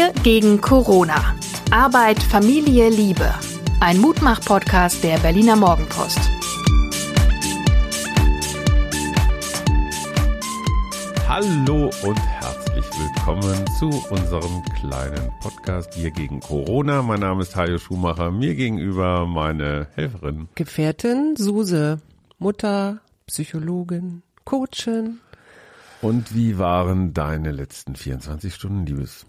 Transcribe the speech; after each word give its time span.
Wir 0.00 0.14
gegen 0.22 0.62
Corona. 0.62 1.36
Arbeit, 1.70 2.22
Familie, 2.22 2.88
Liebe. 2.88 3.34
Ein 3.80 3.98
Mutmach-Podcast 3.98 5.04
der 5.04 5.18
Berliner 5.18 5.56
Morgenpost. 5.56 6.18
Hallo 11.28 11.90
und 12.02 12.18
herzlich 12.18 12.86
willkommen 12.98 13.66
zu 13.78 13.90
unserem 14.08 14.62
kleinen 14.80 15.30
Podcast 15.42 15.94
Wir 16.02 16.10
gegen 16.10 16.40
Corona. 16.40 17.02
Mein 17.02 17.20
Name 17.20 17.42
ist 17.42 17.54
Hajo 17.54 17.76
Schumacher. 17.76 18.30
Mir 18.30 18.54
gegenüber 18.54 19.26
meine 19.26 19.88
Helferin. 19.96 20.48
Gefährtin 20.54 21.36
Suse, 21.36 22.00
Mutter, 22.38 23.00
Psychologin, 23.26 24.22
Coachin. 24.46 25.18
Und 26.00 26.34
wie 26.34 26.58
waren 26.58 27.12
deine 27.12 27.50
letzten 27.50 27.96
24 27.96 28.54
Stunden, 28.54 28.86
Liebes? 28.86 29.26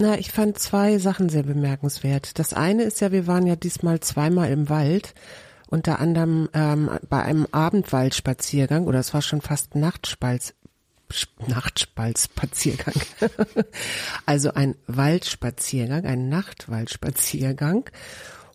Na, 0.00 0.18
ich 0.18 0.32
fand 0.32 0.58
zwei 0.58 0.96
Sachen 0.96 1.28
sehr 1.28 1.42
bemerkenswert. 1.42 2.38
Das 2.38 2.54
eine 2.54 2.84
ist 2.84 3.02
ja, 3.02 3.12
wir 3.12 3.26
waren 3.26 3.46
ja 3.46 3.54
diesmal 3.54 4.00
zweimal 4.00 4.50
im 4.50 4.70
Wald, 4.70 5.14
unter 5.68 6.00
anderem 6.00 6.48
ähm, 6.54 6.88
bei 7.10 7.22
einem 7.22 7.46
Abendwaldspaziergang 7.52 8.86
oder 8.86 8.98
es 8.98 9.12
war 9.12 9.20
schon 9.20 9.42
fast 9.42 9.74
Nachtspalz, 9.74 10.54
Nachtspalzspaziergang. 11.46 12.94
also 14.24 14.54
ein 14.54 14.74
Waldspaziergang, 14.86 16.06
ein 16.06 16.30
Nachtwaldspaziergang. 16.30 17.90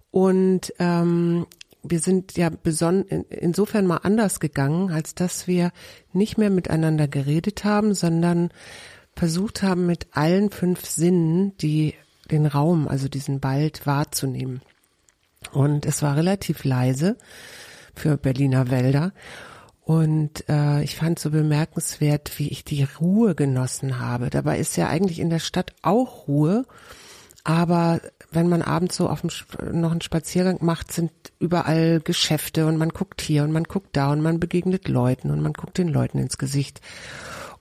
Und 0.09 0.73
ähm, 0.80 1.46
wir 1.84 1.99
sind 1.99 2.38
ja 2.38 2.49
beson 2.49 3.04
insofern 3.04 3.85
mal 3.85 3.98
anders 3.98 4.40
gegangen, 4.40 4.90
als 4.90 5.13
dass 5.13 5.46
wir 5.46 5.71
nicht 6.12 6.40
mehr 6.40 6.49
miteinander 6.49 7.07
geredet 7.07 7.63
haben, 7.63 7.93
sondern 7.93 8.49
versucht 9.16 9.63
haben, 9.63 9.85
mit 9.85 10.08
allen 10.12 10.49
fünf 10.49 10.85
Sinnen 10.85 11.55
die 11.58 11.94
den 12.32 12.46
Raum, 12.46 12.88
also 12.88 13.08
diesen 13.08 13.44
Wald 13.44 13.85
wahrzunehmen. 13.85 14.62
Und 15.52 15.85
es 15.85 16.02
war 16.02 16.16
relativ 16.16 16.63
leise 16.63 17.18
für 17.93 18.18
Berliner 18.18 18.71
Wälder. 18.71 19.13
Und 19.84 20.49
äh, 20.49 20.82
ich 20.84 20.96
fand 20.96 21.20
so 21.20 21.30
bemerkenswert, 21.30 22.40
wie 22.40 22.49
ich 22.49 22.66
die 22.66 22.88
Ruhe 22.99 23.36
genossen 23.36 23.99
habe. 23.99 24.32
Dabei 24.32 24.58
ist 24.58 24.76
ja 24.76 24.88
eigentlich 24.88 25.20
in 25.20 25.30
der 25.30 25.40
Stadt 25.40 25.74
auch 25.84 26.27
Ruhe. 26.27 26.66
Aber 27.43 28.02
wenn 28.32 28.49
man 28.49 28.63
abends 28.63 28.96
so 28.96 29.08
auf 29.08 29.21
dem, 29.21 29.30
noch 29.80 29.91
einen 29.91 30.02
Spaziergang 30.02 30.58
macht, 30.62 30.91
sind 30.91 31.12
überall 31.38 32.02
Geschäfte 32.04 32.66
und 32.66 32.77
man 32.77 32.90
guckt 32.90 33.21
hier 33.21 33.43
und 33.43 33.52
man 33.52 33.66
guckt 33.66 33.90
da 33.96 34.12
und 34.12 34.21
man 34.21 34.40
begegnet 34.40 34.88
Leuten 34.88 35.30
und 35.30 35.41
man 35.41 35.54
guckt 35.54 35.77
den 35.77 35.90
Leuten 35.90 36.18
ins 36.18 36.40
Gesicht. 36.40 36.82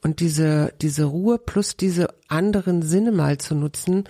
Und 0.04 0.20
diese, 0.20 0.74
diese 0.82 1.04
Ruhe 1.04 1.38
plus 1.38 1.78
diese 1.78 2.08
anderen 2.28 2.82
Sinne 2.82 3.10
mal 3.10 3.38
zu 3.38 3.54
nutzen, 3.54 4.04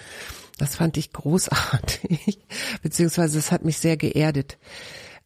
das 0.59 0.75
fand 0.75 0.97
ich 0.97 1.12
großartig, 1.12 2.41
beziehungsweise 2.83 3.39
es 3.39 3.53
hat 3.53 3.64
mich 3.64 3.78
sehr 3.78 3.97
geerdet. 3.97 4.59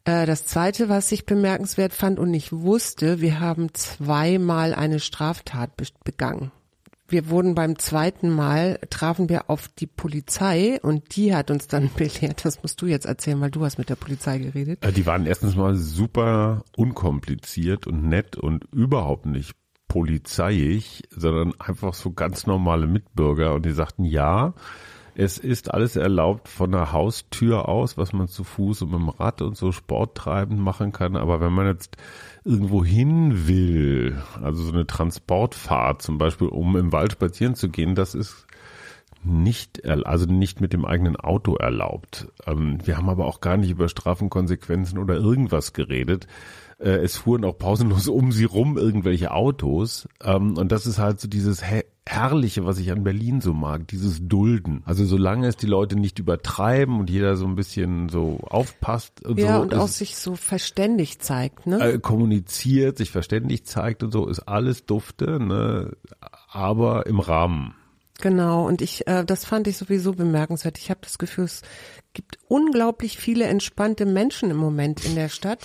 Äh, 0.05 0.27
das 0.27 0.45
zweite, 0.45 0.87
was 0.87 1.11
ich 1.11 1.25
bemerkenswert 1.25 1.93
fand 1.93 2.19
und 2.19 2.31
ich 2.35 2.51
wusste, 2.51 3.19
wir 3.19 3.39
haben 3.39 3.73
zweimal 3.73 4.75
eine 4.75 4.99
Straftat 4.99 5.71
begangen. 6.03 6.51
Wir 7.07 7.29
wurden 7.29 7.55
beim 7.55 7.79
zweiten 7.79 8.29
Mal, 8.29 8.79
trafen 8.91 9.27
wir 9.27 9.49
auf 9.49 9.69
die 9.69 9.87
Polizei 9.87 10.79
und 10.83 11.15
die 11.15 11.33
hat 11.33 11.49
uns 11.49 11.67
dann 11.67 11.89
belehrt, 11.97 12.45
das 12.45 12.61
musst 12.61 12.79
du 12.79 12.85
jetzt 12.85 13.07
erzählen, 13.07 13.41
weil 13.41 13.49
du 13.49 13.65
hast 13.65 13.79
mit 13.79 13.89
der 13.89 13.95
Polizei 13.95 14.37
geredet. 14.37 14.85
Äh, 14.85 14.91
die 14.91 15.07
waren 15.07 15.25
erstens 15.25 15.55
mal 15.55 15.75
super 15.75 16.63
unkompliziert 16.77 17.87
und 17.87 18.07
nett 18.07 18.35
und 18.35 18.65
überhaupt 18.71 19.25
nicht 19.25 19.55
polizeiig, 19.89 21.03
sondern 21.09 21.59
einfach 21.59 21.93
so 21.93 22.11
ganz 22.11 22.47
normale 22.47 22.87
Mitbürger 22.87 23.53
und 23.53 23.65
die 23.65 23.71
sagten, 23.71 24.05
ja, 24.05 24.53
es 25.15 25.37
ist 25.37 25.73
alles 25.73 25.97
erlaubt 25.97 26.47
von 26.47 26.71
der 26.71 26.93
Haustür 26.93 27.67
aus, 27.67 27.97
was 27.97 28.13
man 28.13 28.29
zu 28.29 28.45
Fuß 28.45 28.83
und 28.83 28.91
mit 28.91 28.99
dem 29.01 29.09
Rad 29.09 29.41
und 29.41 29.57
so 29.57 29.73
sporttreibend 29.73 30.61
machen 30.61 30.93
kann. 30.93 31.17
Aber 31.17 31.41
wenn 31.41 31.51
man 31.51 31.67
jetzt 31.67 31.97
irgendwo 32.45 32.85
hin 32.85 33.45
will, 33.45 34.21
also 34.41 34.63
so 34.63 34.71
eine 34.71 34.87
Transportfahrt 34.87 36.01
zum 36.01 36.17
Beispiel, 36.17 36.47
um 36.47 36.77
im 36.77 36.93
Wald 36.93 37.11
spazieren 37.11 37.55
zu 37.55 37.67
gehen, 37.67 37.95
das 37.95 38.15
ist 38.15 38.47
nicht, 39.21 39.85
also 39.85 40.25
nicht 40.25 40.61
mit 40.61 40.71
dem 40.71 40.85
eigenen 40.85 41.17
Auto 41.17 41.55
erlaubt. 41.55 42.29
Ähm, 42.45 42.77
wir 42.85 42.95
haben 42.95 43.09
aber 43.09 43.25
auch 43.25 43.41
gar 43.41 43.57
nicht 43.57 43.71
über 43.71 43.89
Strafenkonsequenzen 43.89 44.97
oder 44.97 45.15
irgendwas 45.15 45.73
geredet. 45.73 46.27
Äh, 46.79 47.03
es 47.03 47.17
fuhren 47.17 47.43
auch 47.43 47.57
pausenlos 47.57 48.07
um 48.07 48.31
sie 48.31 48.45
rum 48.45 48.77
irgendwelche 48.77 49.31
Autos. 49.31 50.07
Ähm, 50.23 50.57
und 50.57 50.71
das 50.71 50.85
ist 50.85 50.97
halt 50.97 51.19
so 51.19 51.27
dieses 51.27 51.61
Herrliche, 52.07 52.65
was 52.65 52.79
ich 52.79 52.91
an 52.91 53.03
Berlin 53.03 53.41
so 53.41 53.53
mag, 53.53 53.87
dieses 53.87 54.19
Dulden. 54.21 54.81
Also 54.85 55.05
solange 55.05 55.47
es 55.47 55.57
die 55.57 55.67
Leute 55.67 55.97
nicht 55.97 56.19
übertreiben 56.19 56.99
und 56.99 57.09
jeder 57.09 57.35
so 57.35 57.45
ein 57.45 57.55
bisschen 57.55 58.09
so 58.09 58.39
aufpasst 58.41 59.25
und 59.25 59.39
ja, 59.39 59.57
so. 59.57 59.61
und 59.61 59.75
auch 59.75 59.87
sich 59.87 60.15
so 60.15 60.35
verständig 60.35 61.19
zeigt, 61.19 61.67
ne? 61.67 61.79
Äh, 61.79 61.99
kommuniziert, 61.99 62.97
sich 62.97 63.11
verständig 63.11 63.65
zeigt 63.65 64.01
und 64.01 64.11
so, 64.11 64.27
ist 64.27 64.39
alles 64.39 64.85
dufte, 64.85 65.39
ne? 65.39 65.97
Aber 66.51 67.05
im 67.05 67.19
Rahmen. 67.19 67.75
Genau, 68.21 68.67
und 68.67 68.81
ich, 68.81 69.07
äh, 69.07 69.23
das 69.23 69.45
fand 69.45 69.67
ich 69.67 69.77
sowieso 69.77 70.13
bemerkenswert. 70.13 70.77
Ich 70.77 70.89
habe 70.89 70.99
das 71.01 71.17
Gefühl, 71.17 71.45
es 71.45 71.61
gibt 72.13 72.37
unglaublich 72.47 73.17
viele 73.17 73.45
entspannte 73.45 74.05
Menschen 74.05 74.51
im 74.51 74.57
Moment 74.57 75.05
in 75.05 75.15
der 75.15 75.29
Stadt, 75.29 75.59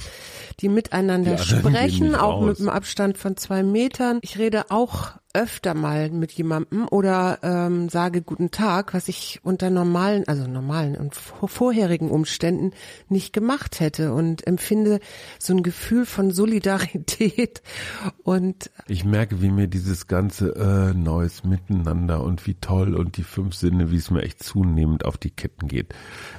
die 0.60 0.68
miteinander 0.68 1.36
die 1.36 1.42
sprechen, 1.42 2.14
auch 2.14 2.40
raus. 2.40 2.46
mit 2.46 2.60
einem 2.60 2.68
Abstand 2.68 3.18
von 3.18 3.36
zwei 3.36 3.62
Metern. 3.62 4.18
Ich 4.22 4.38
rede 4.38 4.70
auch 4.70 5.14
öfter 5.34 5.74
mal 5.74 6.10
mit 6.10 6.30
jemandem 6.32 6.86
oder 6.88 7.40
ähm, 7.42 7.88
sage 7.88 8.22
guten 8.22 8.52
Tag, 8.52 8.94
was 8.94 9.08
ich 9.08 9.40
unter 9.42 9.68
normalen, 9.68 10.26
also 10.28 10.46
normalen 10.46 10.96
und 10.96 11.16
vorherigen 11.16 12.08
Umständen 12.08 12.70
nicht 13.08 13.32
gemacht 13.32 13.80
hätte 13.80 14.14
und 14.14 14.46
empfinde 14.46 15.00
so 15.40 15.52
ein 15.52 15.64
Gefühl 15.64 16.06
von 16.06 16.30
Solidarität 16.30 17.62
und 18.22 18.70
ich 18.86 19.04
merke, 19.04 19.42
wie 19.42 19.50
mir 19.50 19.66
dieses 19.66 20.06
ganze 20.06 20.54
äh, 20.54 20.94
neues 20.94 21.42
Miteinander 21.42 22.22
und 22.22 22.46
wie 22.46 22.54
toll 22.54 22.94
und 22.94 23.16
die 23.16 23.24
fünf 23.24 23.56
Sinne, 23.56 23.90
wie 23.90 23.96
es 23.96 24.12
mir 24.12 24.22
echt 24.22 24.40
zunehmend 24.42 25.04
auf 25.04 25.18
die 25.18 25.30
Ketten 25.30 25.66
geht. 25.66 25.94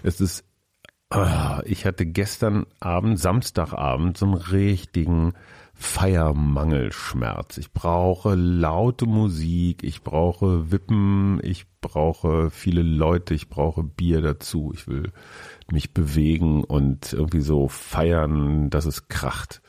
Es 0.06 0.22
ist 0.22 0.46
äh, 1.12 1.68
ich 1.68 1.86
hatte 1.86 2.06
gestern 2.06 2.66
Abend, 2.80 3.20
Samstagabend, 3.20 4.18
so 4.18 4.26
einen 4.26 4.36
richtigen 4.36 5.34
Feiermangelschmerz. 5.74 7.58
Ich 7.58 7.74
brauche 7.74 8.36
laute 8.36 9.08
Musik, 9.08 9.84
ich 9.84 10.04
brauche 10.04 10.72
Wippen, 10.72 11.40
ich 11.44 11.66
brauche 11.82 12.50
viele 12.52 12.82
Leute, 12.82 13.34
ich 13.34 13.50
brauche 13.50 13.84
Bier 13.84 14.22
dazu. 14.22 14.72
Ich 14.74 14.88
will 14.88 15.12
mich 15.72 15.94
bewegen 15.94 16.64
und 16.64 17.12
irgendwie 17.12 17.42
so 17.42 17.68
feiern, 17.68 18.70
dass 18.70 18.86
es 18.86 19.08
kracht. 19.08 19.62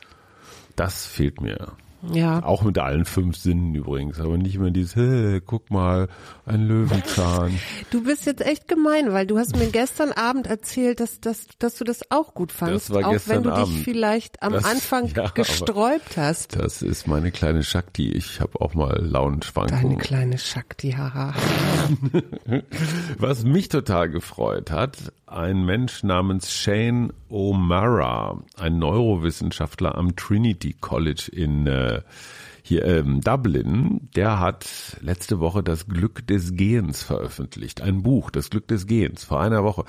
Das 0.75 1.07
fehlt 1.07 1.41
mir. 1.41 1.73
Ja. 2.13 2.43
Auch 2.43 2.63
mit 2.63 2.77
allen 2.77 3.05
fünf 3.05 3.37
Sinnen 3.37 3.73
übrigens, 3.73 4.19
aber 4.19 4.37
nicht 4.37 4.55
immer 4.55 4.69
dieses, 4.69 4.95
hey, 4.95 5.41
guck 5.43 5.71
mal, 5.71 6.07
ein 6.45 6.67
Löwenzahn. 6.67 7.59
Du 7.89 8.03
bist 8.03 8.25
jetzt 8.25 8.45
echt 8.45 8.67
gemein, 8.67 9.13
weil 9.13 9.25
du 9.25 9.37
hast 9.37 9.55
mir 9.55 9.67
gestern 9.67 10.11
Abend 10.11 10.47
erzählt, 10.47 10.99
dass, 10.99 11.19
dass, 11.21 11.47
dass 11.57 11.75
du 11.75 11.83
das 11.83 12.11
auch 12.11 12.33
gut 12.33 12.51
fandest, 12.51 12.91
auch 12.91 13.15
wenn 13.25 13.43
du 13.43 13.51
Abend. 13.51 13.77
dich 13.77 13.83
vielleicht 13.83 14.43
am 14.43 14.53
das, 14.53 14.65
Anfang 14.65 15.07
ja, 15.15 15.29
gesträubt 15.29 16.17
hast. 16.17 16.55
Das 16.55 16.81
ist 16.81 17.07
meine 17.07 17.31
kleine 17.31 17.63
Shakti. 17.63 18.11
Ich 18.11 18.41
habe 18.41 18.59
auch 18.61 18.73
mal 18.73 18.99
Launenschwankungen. 19.01 19.83
Deine 19.83 19.97
kleine 19.97 20.37
Shakti, 20.37 20.91
haha. 20.91 21.33
Was 23.17 23.43
mich 23.43 23.69
total 23.69 24.09
gefreut 24.09 24.71
hat, 24.71 24.97
ein 25.27 25.65
Mensch 25.65 26.03
namens 26.03 26.51
Shane 26.51 27.11
O'Mara, 27.29 28.41
ein 28.57 28.79
Neurowissenschaftler 28.79 29.95
am 29.95 30.15
Trinity 30.15 30.73
College 30.79 31.29
in 31.31 31.67
äh, 31.87 32.01
hier 32.67 32.83
ähm, 32.85 33.21
Dublin, 33.21 34.09
der 34.15 34.39
hat 34.39 34.67
letzte 34.99 35.39
Woche 35.39 35.63
das 35.63 35.87
Glück 35.87 36.27
des 36.27 36.53
Gehens 36.53 37.01
veröffentlicht, 37.01 37.81
ein 37.81 38.03
Buch, 38.03 38.29
das 38.29 38.49
Glück 38.49 38.67
des 38.67 38.87
Gehens, 38.87 39.23
vor 39.23 39.39
einer 39.39 39.63
Woche. 39.63 39.85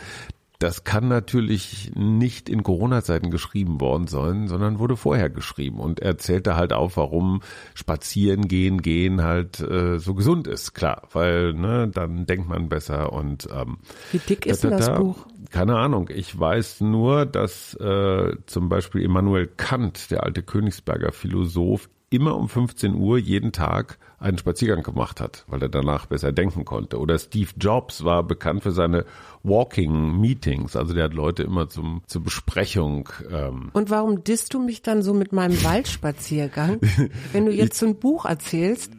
Das 0.61 0.83
kann 0.83 1.07
natürlich 1.07 1.93
nicht 1.95 2.49
in 2.49 2.65
Corona-Zeiten 2.65 3.31
geschrieben 3.31 3.81
worden 3.81 4.09
sein, 4.09 4.49
sondern 4.49 4.81
wurde 4.81 4.97
vorher 4.97 5.31
geschrieben 5.31 5.79
und 5.79 6.01
er 6.01 6.19
zählte 6.19 6.57
halt 6.57 6.73
auf, 6.73 6.97
warum 6.97 7.43
Spazieren 7.75 8.49
gehen, 8.49 8.83
gehen 8.83 9.23
halt 9.23 9.61
äh, 9.61 9.99
so 9.99 10.15
gesund 10.15 10.49
ist. 10.49 10.75
Klar, 10.75 11.03
weil 11.13 11.55
ne, 11.55 11.89
dann 11.89 12.27
denkt 12.27 12.49
man 12.49 12.69
besser 12.69 13.13
und 13.13 13.49
ähm, 13.53 13.79
wie 14.11 14.19
dick 14.19 14.47
ist 14.47 14.65
da, 14.65 14.71
da, 14.71 14.77
denn 14.77 14.87
das 14.87 14.99
Buch? 14.99 15.27
Keine 15.51 15.77
Ahnung. 15.77 16.11
Ich 16.15 16.39
weiß 16.39 16.81
nur, 16.83 17.27
dass 17.27 17.75
äh, 17.75 18.37
zum 18.47 18.69
Beispiel 18.69 19.03
Immanuel 19.03 19.47
Kant, 19.47 20.11
der 20.11 20.25
alte 20.25 20.43
Königsberger 20.43 21.13
Philosoph, 21.13 21.89
immer 22.11 22.37
um 22.37 22.49
15 22.49 22.95
Uhr 22.95 23.19
jeden 23.19 23.53
Tag 23.53 23.99
einen 24.19 24.39
Spaziergang 24.39 24.83
gemacht 24.83 25.21
hat, 25.21 25.45
weil 25.47 25.63
er 25.63 25.69
danach 25.69 26.07
besser 26.07 26.33
denken 26.33 26.65
konnte. 26.65 26.99
Oder 26.99 27.19
Steve 27.19 27.51
Jobs 27.61 28.03
war 28.03 28.23
bekannt 28.23 28.63
für 28.63 28.73
seine 28.73 29.05
Walking 29.45 30.19
Meetings, 30.19 30.75
also 30.75 30.93
der 30.93 31.05
hat 31.05 31.15
Leute 31.15 31.45
immer 31.45 31.69
zum 31.69 32.03
zur 32.07 32.23
Besprechung. 32.25 33.09
Ähm. 33.31 33.71
Und 33.73 33.91
warum 33.91 34.25
disst 34.25 34.55
du 34.55 34.59
mich 34.59 34.83
dann 34.83 35.03
so 35.03 35.15
mit 35.15 35.33
meinem 35.33 35.63
Waldspaziergang, 35.63 36.81
wenn 37.33 37.47
du 37.47 37.53
jetzt 37.53 37.79
so 37.79 37.87
ein 37.87 37.97
Buch 37.97 38.25
erzählst? 38.25 38.93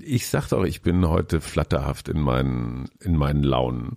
Ich 0.00 0.28
sag 0.28 0.48
doch, 0.48 0.64
ich 0.64 0.82
bin 0.82 1.08
heute 1.08 1.40
flatterhaft 1.40 2.08
in 2.08 2.20
meinen 2.20 2.88
in 3.00 3.16
meinen 3.16 3.42
Launen. 3.42 3.96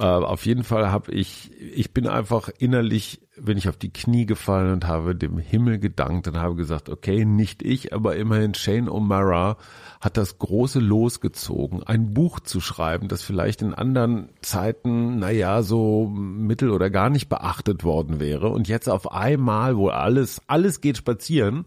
Äh, 0.00 0.04
auf 0.04 0.46
jeden 0.46 0.64
Fall 0.64 0.90
habe 0.90 1.12
ich, 1.12 1.50
ich 1.60 1.92
bin 1.92 2.08
einfach 2.08 2.48
innerlich, 2.58 3.20
wenn 3.36 3.58
ich 3.58 3.68
auf 3.68 3.76
die 3.76 3.92
Knie 3.92 4.24
gefallen 4.24 4.72
und 4.72 4.86
habe 4.86 5.14
dem 5.14 5.36
Himmel 5.36 5.78
gedankt 5.78 6.26
und 6.26 6.38
habe 6.38 6.54
gesagt, 6.54 6.88
okay, 6.88 7.26
nicht 7.26 7.62
ich, 7.62 7.92
aber 7.92 8.16
immerhin 8.16 8.54
Shane 8.54 8.88
O'Mara 8.88 9.58
hat 10.00 10.16
das 10.16 10.38
große 10.38 10.78
losgezogen, 10.78 11.82
ein 11.82 12.14
Buch 12.14 12.40
zu 12.40 12.62
schreiben, 12.62 13.08
das 13.08 13.20
vielleicht 13.22 13.60
in 13.60 13.74
anderen 13.74 14.30
Zeiten, 14.40 15.18
naja, 15.18 15.62
so 15.62 16.08
mittel 16.08 16.70
oder 16.70 16.88
gar 16.88 17.10
nicht 17.10 17.28
beachtet 17.28 17.84
worden 17.84 18.20
wäre. 18.20 18.48
Und 18.48 18.68
jetzt 18.68 18.88
auf 18.88 19.12
einmal, 19.12 19.76
wo 19.76 19.90
alles, 19.90 20.40
alles 20.46 20.80
geht 20.80 20.96
spazieren, 20.96 21.66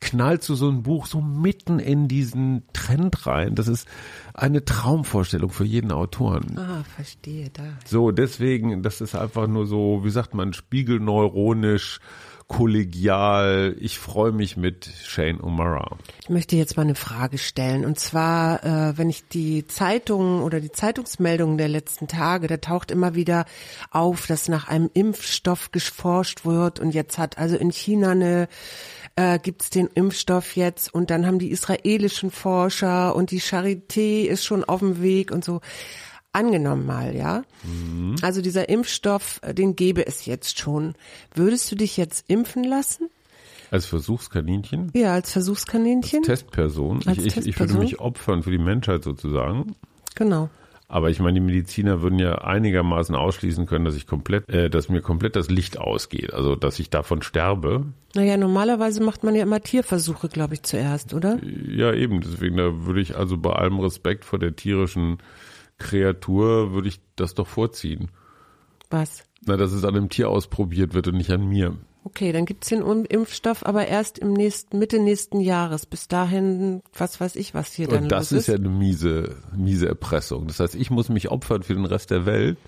knallt 0.00 0.42
so 0.42 0.54
so 0.54 0.68
ein 0.68 0.82
Buch 0.82 1.06
so 1.06 1.20
mitten 1.20 1.78
in 1.78 2.08
diesen 2.08 2.62
Trend 2.72 3.26
rein. 3.26 3.54
Das 3.54 3.68
ist 3.68 3.88
eine 4.34 4.64
Traumvorstellung 4.64 5.50
für 5.50 5.64
jeden 5.64 5.92
Autoren. 5.92 6.56
Ah, 6.58 6.84
verstehe, 6.84 7.50
da. 7.50 7.64
So, 7.84 8.10
deswegen, 8.10 8.82
das 8.82 9.00
ist 9.00 9.14
einfach 9.14 9.46
nur 9.46 9.66
so, 9.66 10.00
wie 10.04 10.10
sagt 10.10 10.34
man, 10.34 10.52
spiegelneuronisch, 10.52 12.00
kollegial. 12.48 13.76
Ich 13.78 13.98
freue 13.98 14.32
mich 14.32 14.56
mit 14.56 14.88
Shane 15.04 15.38
O'Mara. 15.40 15.96
Ich 16.22 16.30
möchte 16.30 16.56
jetzt 16.56 16.76
mal 16.76 16.82
eine 16.82 16.94
Frage 16.94 17.36
stellen. 17.36 17.84
Und 17.84 18.00
zwar, 18.00 18.64
äh, 18.64 18.98
wenn 18.98 19.10
ich 19.10 19.28
die 19.28 19.66
Zeitungen 19.66 20.42
oder 20.42 20.58
die 20.58 20.72
Zeitungsmeldungen 20.72 21.58
der 21.58 21.68
letzten 21.68 22.08
Tage, 22.08 22.46
da 22.46 22.56
taucht 22.56 22.90
immer 22.90 23.14
wieder 23.14 23.44
auf, 23.90 24.26
dass 24.26 24.48
nach 24.48 24.66
einem 24.66 24.90
Impfstoff 24.94 25.70
geforscht 25.72 26.46
wird. 26.46 26.80
Und 26.80 26.94
jetzt 26.94 27.18
hat 27.18 27.36
also 27.36 27.56
in 27.56 27.70
China 27.70 28.10
eine 28.12 28.48
äh, 29.18 29.38
gibt's 29.38 29.68
den 29.68 29.88
Impfstoff 29.88 30.54
jetzt 30.54 30.94
und 30.94 31.10
dann 31.10 31.26
haben 31.26 31.40
die 31.40 31.50
israelischen 31.50 32.30
Forscher 32.30 33.16
und 33.16 33.32
die 33.32 33.40
Charité 33.40 34.22
ist 34.22 34.44
schon 34.44 34.62
auf 34.62 34.78
dem 34.78 35.02
Weg 35.02 35.32
und 35.32 35.44
so. 35.44 35.60
Angenommen 36.32 36.86
mal, 36.86 37.16
ja. 37.16 37.42
Mhm. 37.64 38.16
Also 38.22 38.42
dieser 38.42 38.68
Impfstoff, 38.68 39.40
äh, 39.42 39.54
den 39.54 39.76
gäbe 39.76 40.06
es 40.06 40.26
jetzt 40.26 40.58
schon. 40.58 40.94
Würdest 41.34 41.70
du 41.72 41.76
dich 41.76 41.96
jetzt 41.96 42.28
impfen 42.28 42.64
lassen? 42.64 43.08
Als 43.70 43.86
Versuchskaninchen? 43.86 44.90
Ja, 44.94 45.14
als 45.14 45.32
Versuchskaninchen. 45.32 46.20
Als 46.20 46.26
Testperson. 46.26 47.00
Als 47.06 47.18
ich, 47.18 47.26
ich, 47.26 47.34
Testperson. 47.34 47.52
ich 47.52 47.58
würde 47.58 47.78
mich 47.78 48.00
opfern 48.00 48.42
für 48.42 48.50
die 48.50 48.58
Menschheit 48.58 49.04
sozusagen. 49.04 49.74
Genau. 50.14 50.50
Aber 50.90 51.10
ich 51.10 51.20
meine, 51.20 51.34
die 51.34 51.44
Mediziner 51.44 52.00
würden 52.00 52.18
ja 52.18 52.36
einigermaßen 52.36 53.14
ausschließen 53.14 53.66
können, 53.66 53.84
dass 53.84 53.94
ich 53.94 54.06
komplett, 54.06 54.48
äh, 54.48 54.70
dass 54.70 54.88
mir 54.88 55.02
komplett 55.02 55.36
das 55.36 55.50
Licht 55.50 55.78
ausgeht, 55.78 56.32
also 56.32 56.56
dass 56.56 56.78
ich 56.78 56.88
davon 56.88 57.20
sterbe. 57.20 57.84
Naja, 58.14 58.38
normalerweise 58.38 59.02
macht 59.02 59.22
man 59.22 59.34
ja 59.34 59.42
immer 59.42 59.60
Tierversuche, 59.60 60.30
glaube 60.30 60.54
ich, 60.54 60.62
zuerst, 60.62 61.12
oder? 61.12 61.38
Ja, 61.44 61.92
eben. 61.92 62.22
Deswegen, 62.22 62.56
da 62.56 62.86
würde 62.86 63.02
ich 63.02 63.16
also 63.16 63.36
bei 63.36 63.52
allem 63.52 63.78
Respekt 63.80 64.24
vor 64.24 64.38
der 64.38 64.56
tierischen 64.56 65.18
Kreatur, 65.78 66.72
würde 66.72 66.88
ich 66.88 67.00
das 67.16 67.34
doch 67.34 67.46
vorziehen. 67.46 68.10
Was? 68.90 69.24
Na, 69.44 69.56
dass 69.56 69.72
es 69.72 69.84
an 69.84 69.96
einem 69.96 70.08
Tier 70.08 70.28
ausprobiert 70.28 70.94
wird 70.94 71.08
und 71.08 71.16
nicht 71.16 71.30
an 71.30 71.48
mir. 71.48 71.76
Okay, 72.04 72.32
dann 72.32 72.46
gibt's 72.46 72.68
den 72.68 72.82
Impfstoff 73.04 73.66
aber 73.66 73.86
erst 73.86 74.18
im 74.18 74.32
nächsten, 74.32 74.78
Mitte 74.78 74.98
nächsten 74.98 75.40
Jahres. 75.40 75.84
Bis 75.84 76.08
dahin, 76.08 76.82
was 76.96 77.20
weiß 77.20 77.36
ich, 77.36 77.52
was 77.52 77.72
hier 77.72 77.88
Und 77.88 77.94
dann 77.94 78.08
das 78.08 78.30
los 78.30 78.40
ist 78.40 78.46
ja 78.46 78.54
eine 78.54 78.70
miese, 78.70 79.36
miese 79.54 79.88
Erpressung. 79.88 80.46
Das 80.46 80.58
heißt, 80.58 80.74
ich 80.74 80.90
muss 80.90 81.10
mich 81.10 81.30
opfern 81.30 81.62
für 81.62 81.74
den 81.74 81.84
Rest 81.84 82.10
der 82.10 82.26
Welt. 82.26 82.56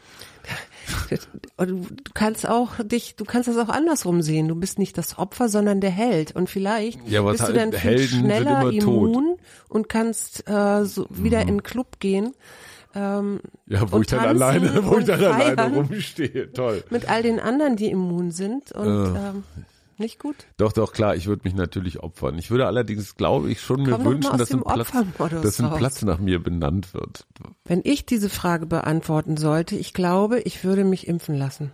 Du 1.58 1.84
kannst 2.14 2.48
auch 2.48 2.72
dich, 2.82 3.14
du 3.14 3.24
kannst 3.24 3.46
das 3.46 3.56
auch 3.58 3.68
andersrum 3.68 4.22
sehen. 4.22 4.48
Du 4.48 4.56
bist 4.56 4.78
nicht 4.78 4.96
das 4.98 5.18
Opfer, 5.18 5.48
sondern 5.48 5.80
der 5.80 5.90
Held. 5.90 6.34
Und 6.34 6.48
vielleicht 6.48 7.06
ja, 7.06 7.22
bist 7.22 7.46
du 7.46 7.52
dann 7.52 7.72
viel 7.72 7.98
schneller 8.00 8.72
immun 8.72 9.36
und 9.68 9.88
kannst 9.88 10.48
äh, 10.48 10.84
so 10.86 11.06
wieder 11.10 11.42
mhm. 11.42 11.48
in 11.48 11.54
den 11.56 11.62
Club 11.62 12.00
gehen. 12.00 12.34
Ähm, 12.94 13.40
ja, 13.66 13.90
wo 13.90 14.00
ich 14.00 14.08
dann 14.08 14.20
alleine, 14.20 14.84
wo 14.84 14.98
ich 14.98 15.04
dann 15.04 15.22
alleine 15.22 15.74
rumstehe. 15.74 16.52
Toll. 16.52 16.82
Mit 16.90 17.08
all 17.08 17.22
den 17.22 17.38
anderen, 17.38 17.76
die 17.76 17.90
immun 17.90 18.30
sind 18.30 18.72
und 18.72 19.14
äh. 19.14 19.28
ähm, 19.28 19.44
nicht 19.96 20.18
gut? 20.18 20.36
Doch, 20.56 20.72
doch, 20.72 20.92
klar, 20.92 21.14
ich 21.14 21.26
würde 21.26 21.42
mich 21.44 21.54
natürlich 21.54 22.00
opfern. 22.00 22.38
Ich 22.38 22.50
würde 22.50 22.66
allerdings, 22.66 23.16
glaube 23.16 23.50
ich, 23.50 23.60
schon 23.60 23.84
Komm 23.84 24.02
mir 24.02 24.10
wünschen, 24.10 24.38
dass 24.38 24.50
ein, 24.50 24.62
Platz, 24.62 24.90
dass 25.42 25.60
ein 25.60 25.76
Platz 25.76 26.02
nach 26.02 26.18
mir 26.18 26.42
benannt 26.42 26.94
wird. 26.94 27.26
Wenn 27.64 27.82
ich 27.84 28.06
diese 28.06 28.30
Frage 28.30 28.66
beantworten 28.66 29.36
sollte, 29.36 29.76
ich 29.76 29.92
glaube, 29.92 30.40
ich 30.40 30.64
würde 30.64 30.84
mich 30.84 31.06
impfen 31.06 31.36
lassen 31.36 31.72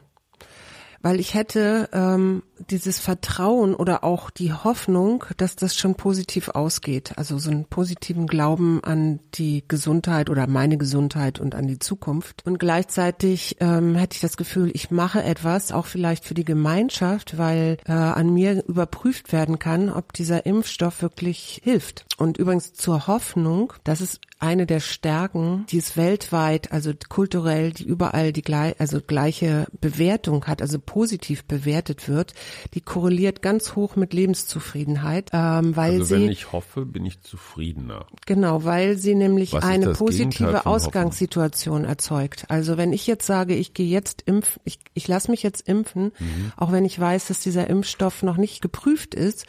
weil 1.02 1.20
ich 1.20 1.34
hätte 1.34 1.88
ähm, 1.92 2.42
dieses 2.70 2.98
Vertrauen 2.98 3.74
oder 3.74 4.04
auch 4.04 4.30
die 4.30 4.52
Hoffnung, 4.52 5.24
dass 5.36 5.56
das 5.56 5.76
schon 5.76 5.94
positiv 5.94 6.48
ausgeht. 6.50 7.12
Also 7.16 7.38
so 7.38 7.50
einen 7.50 7.66
positiven 7.66 8.26
Glauben 8.26 8.82
an 8.82 9.20
die 9.34 9.64
Gesundheit 9.68 10.30
oder 10.30 10.46
meine 10.46 10.78
Gesundheit 10.78 11.38
und 11.38 11.54
an 11.54 11.66
die 11.66 11.78
Zukunft. 11.78 12.44
Und 12.46 12.58
gleichzeitig 12.58 13.56
ähm, 13.60 13.94
hätte 13.94 14.14
ich 14.14 14.20
das 14.20 14.36
Gefühl, 14.36 14.70
ich 14.72 14.90
mache 14.90 15.22
etwas, 15.22 15.72
auch 15.72 15.86
vielleicht 15.86 16.24
für 16.24 16.34
die 16.34 16.44
Gemeinschaft, 16.44 17.38
weil 17.38 17.76
äh, 17.86 17.92
an 17.92 18.32
mir 18.32 18.64
überprüft 18.66 19.32
werden 19.32 19.58
kann, 19.58 19.90
ob 19.90 20.12
dieser 20.12 20.46
Impfstoff 20.46 21.02
wirklich 21.02 21.60
hilft. 21.62 22.06
Und 22.16 22.38
übrigens 22.38 22.72
zur 22.72 23.06
Hoffnung, 23.06 23.72
das 23.84 24.00
ist 24.00 24.20
eine 24.38 24.66
der 24.66 24.80
Stärken, 24.80 25.64
die 25.70 25.78
es 25.78 25.96
weltweit, 25.96 26.72
also 26.72 26.92
kulturell, 27.08 27.72
die 27.72 27.84
überall 27.84 28.32
die 28.32 28.42
gleich, 28.42 28.78
also 28.78 29.00
gleiche 29.00 29.66
Bewertung 29.80 30.46
hat, 30.46 30.60
also 30.60 30.78
positiv 30.86 31.44
bewertet 31.44 32.08
wird, 32.08 32.34
die 32.74 32.80
korreliert 32.80 33.42
ganz 33.42 33.74
hoch 33.76 33.96
mit 33.96 34.14
Lebenszufriedenheit, 34.14 35.30
ähm, 35.32 35.76
weil 35.76 35.94
also 35.94 36.04
sie. 36.04 36.14
wenn 36.14 36.30
ich 36.30 36.52
hoffe, 36.52 36.86
bin 36.86 37.04
ich 37.04 37.20
zufriedener. 37.20 38.06
Genau, 38.24 38.64
weil 38.64 38.96
sie 38.96 39.14
nämlich 39.14 39.54
eine 39.54 39.92
positive 39.92 40.64
Ausgangssituation 40.64 41.82
Hoffen? 41.82 41.90
erzeugt. 41.90 42.44
Also 42.48 42.76
wenn 42.76 42.92
ich 42.92 43.06
jetzt 43.06 43.26
sage, 43.26 43.54
ich 43.54 43.74
gehe 43.74 43.88
jetzt 43.88 44.22
impfen, 44.22 44.62
ich, 44.64 44.78
ich 44.94 45.08
lasse 45.08 45.30
mich 45.30 45.42
jetzt 45.42 45.68
impfen, 45.68 46.12
mhm. 46.18 46.52
auch 46.56 46.72
wenn 46.72 46.84
ich 46.84 46.98
weiß, 46.98 47.26
dass 47.26 47.40
dieser 47.40 47.68
Impfstoff 47.68 48.22
noch 48.22 48.36
nicht 48.36 48.62
geprüft 48.62 49.14
ist, 49.14 49.46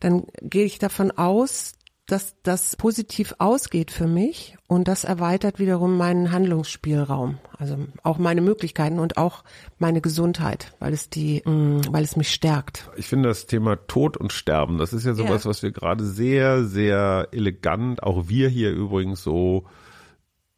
dann 0.00 0.24
gehe 0.40 0.64
ich 0.64 0.78
davon 0.78 1.10
aus, 1.10 1.72
dass 2.06 2.36
das 2.42 2.76
positiv 2.76 3.34
ausgeht 3.38 3.90
für 3.90 4.06
mich 4.06 4.56
und 4.68 4.86
das 4.86 5.02
erweitert 5.02 5.58
wiederum 5.58 5.96
meinen 5.96 6.30
Handlungsspielraum, 6.30 7.38
also 7.58 7.78
auch 8.04 8.18
meine 8.18 8.40
Möglichkeiten 8.40 9.00
und 9.00 9.16
auch 9.16 9.42
meine 9.78 10.00
Gesundheit, 10.00 10.72
weil 10.78 10.92
es 10.92 11.10
die, 11.10 11.42
mm, 11.44 11.80
weil 11.90 12.04
es 12.04 12.16
mich 12.16 12.30
stärkt. 12.30 12.88
Ich 12.96 13.08
finde 13.08 13.28
das 13.28 13.46
Thema 13.46 13.76
Tod 13.88 14.16
und 14.16 14.32
Sterben, 14.32 14.78
das 14.78 14.92
ist 14.92 15.04
ja 15.04 15.14
sowas, 15.14 15.44
ja. 15.44 15.50
was 15.50 15.62
wir 15.62 15.72
gerade 15.72 16.04
sehr, 16.04 16.64
sehr 16.64 17.28
elegant, 17.32 18.02
auch 18.02 18.28
wir 18.28 18.48
hier 18.48 18.70
übrigens 18.70 19.22
so 19.22 19.66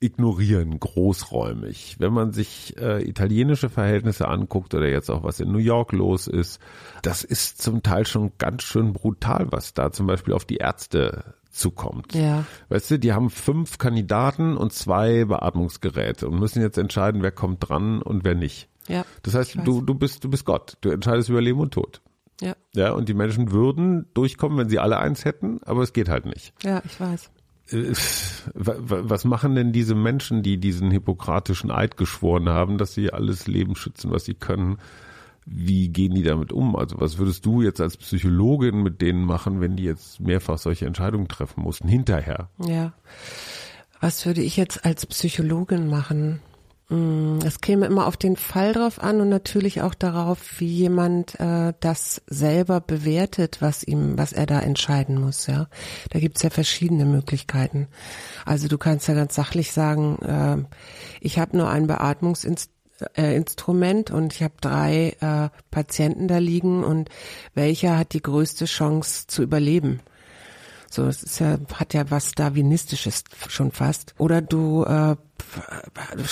ignorieren, 0.01 0.79
großräumig. 0.79 1.97
Wenn 1.99 2.13
man 2.13 2.33
sich 2.33 2.77
äh, 2.79 3.03
italienische 3.03 3.69
Verhältnisse 3.69 4.29
anguckt 4.29 4.75
oder 4.75 4.89
jetzt 4.89 5.11
auch 5.11 5.25
was 5.25 5.41
in 5.41 5.51
New 5.51 5.59
York 5.59 5.93
los 5.93 6.29
ist, 6.29 6.61
das 7.03 7.25
ist 7.25 7.61
zum 7.61 7.83
Teil 7.83 8.07
schon 8.07 8.33
ganz 8.39 8.63
schön 8.63 8.93
brutal, 8.93 9.49
was 9.51 9.75
da 9.75 9.91
zum 9.91 10.07
Beispiel 10.07 10.35
auf 10.35 10.45
die 10.45 10.59
Ärzte 10.59 11.35
zukommt. 11.51 12.15
Ja. 12.15 12.45
Weißt 12.69 12.91
du, 12.91 12.99
die 12.99 13.13
haben 13.13 13.31
fünf 13.31 13.79
Kandidaten 13.79 14.57
und 14.57 14.73
zwei 14.73 15.25
Beatmungsgeräte 15.25 16.29
und 16.29 16.39
müssen 16.39 16.63
jetzt 16.63 16.79
entscheiden, 16.79 17.23
wer 17.23 17.33
kommt 17.33 17.69
dran 17.69 18.03
und 18.03 18.25
wer 18.25 18.35
nicht. 18.35 18.69
Ja. 18.89 19.05
Das 19.23 19.35
heißt, 19.35 19.59
du, 19.65 19.83
du 19.83 19.95
bist, 19.95 20.25
du 20.25 20.31
bist 20.31 20.45
Gott. 20.45 20.77
Du 20.81 20.91
entscheidest 20.91 21.29
über 21.29 21.41
Leben 21.41 21.61
und 21.61 21.75
Tod. 21.75 22.01
Ja. 22.41 22.55
Ja, 22.75 22.93
und 22.93 23.09
die 23.09 23.15
Menschen 23.15 23.51
würden 23.51 24.07
durchkommen, 24.15 24.59
wenn 24.59 24.69
sie 24.69 24.79
alle 24.79 24.99
eins 24.99 25.25
hätten, 25.25 25.61
aber 25.65 25.83
es 25.83 25.93
geht 25.93 26.09
halt 26.09 26.27
nicht. 26.27 26.55
Ja, 26.63 26.83
ich 26.85 27.01
weiß. 27.01 27.31
Äh, 27.71 27.93
was 28.55 29.25
machen 29.25 29.55
denn 29.55 29.73
diese 29.73 29.95
Menschen, 29.95 30.43
die 30.43 30.59
diesen 30.59 30.91
hippokratischen 30.91 31.71
Eid 31.71 31.97
geschworen 31.97 32.49
haben, 32.49 32.79
dass 32.79 32.95
sie 32.95 33.13
alles 33.13 33.47
Leben 33.47 33.75
schützen, 33.75 34.11
was 34.11 34.25
sie 34.25 34.35
können? 34.35 34.79
Wie 35.51 35.89
gehen 35.89 36.15
die 36.15 36.23
damit 36.23 36.53
um? 36.53 36.77
Also 36.77 37.01
was 37.01 37.19
würdest 37.19 37.47
du 37.47 37.63
jetzt 37.63 37.81
als 37.81 37.97
Psychologin 37.97 38.83
mit 38.83 39.01
denen 39.01 39.25
machen, 39.25 39.61
wenn 39.61 39.77
die 39.77 39.85
jetzt 39.85 40.21
mehrfach 40.21 40.59
solche 40.59 40.87
Entscheidungen 40.87 41.29
treffen 41.29 41.63
mussten, 41.63 41.89
hinterher? 41.89 42.51
Ja. 42.59 42.93
Was 44.01 44.27
würde 44.27 44.43
ich 44.43 44.57
jetzt 44.57 44.85
als 44.85 45.07
Psychologin 45.07 45.89
machen? 45.89 46.41
Mm, 46.91 47.39
es 47.45 47.61
käme 47.61 47.87
immer 47.87 48.07
auf 48.07 48.17
den 48.17 48.37
Fall 48.37 48.73
drauf 48.73 49.03
an 49.03 49.21
und 49.21 49.29
natürlich 49.29 49.83
auch 49.83 49.95
darauf, 49.95 50.39
wie 50.59 50.69
jemand 50.69 51.39
äh, 51.39 51.75
das 51.81 52.23
selber 52.27 52.81
bewertet, 52.81 53.59
was 53.61 53.83
ihm, 53.85 54.17
was 54.17 54.33
er 54.33 54.47
da 54.47 54.61
entscheiden 54.61 55.21
muss. 55.21 55.47
Ja, 55.47 55.69
da 56.11 56.19
gibt's 56.19 56.43
ja 56.43 56.51
verschiedene 56.51 57.05
Möglichkeiten. 57.05 57.89
Also 58.47 58.69
du 58.69 58.79
kannst 58.79 59.09
ja 59.09 59.15
ganz 59.15 59.35
sachlich 59.35 59.73
sagen, 59.73 60.19
äh, 60.23 60.77
ich 61.21 61.39
habe 61.39 61.57
nur 61.57 61.69
ein 61.69 61.87
Beatmungsinstrument 61.87 62.78
äh, 63.17 63.37
Instrument 63.37 64.11
und 64.11 64.35
ich 64.35 64.43
habe 64.43 64.55
drei 64.61 65.17
äh, 65.21 65.49
Patienten 65.71 66.29
da 66.29 66.39
liegen 66.39 66.85
und 66.85 67.09
welcher 67.55 67.97
hat 67.99 68.13
die 68.13 68.23
größte 68.23 68.65
Chance 68.65 69.27
zu 69.27 69.43
überleben? 69.43 70.01
So, 70.91 71.07
es 71.07 71.23
ist 71.23 71.39
ja, 71.39 71.59
hat 71.75 71.93
ja 71.93 72.11
was 72.11 72.33
Darwinistisches 72.33 73.25
schon 73.49 73.73
fast. 73.73 74.15
Oder 74.17 74.41
du 74.41 74.85
äh, 74.85 75.17